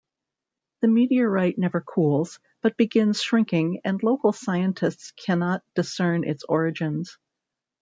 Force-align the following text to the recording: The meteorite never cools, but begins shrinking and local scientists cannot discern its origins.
The 0.81 0.87
meteorite 0.87 1.59
never 1.59 1.79
cools, 1.79 2.39
but 2.63 2.75
begins 2.75 3.21
shrinking 3.21 3.81
and 3.85 4.01
local 4.01 4.33
scientists 4.33 5.11
cannot 5.11 5.63
discern 5.75 6.23
its 6.27 6.43
origins. 6.43 7.19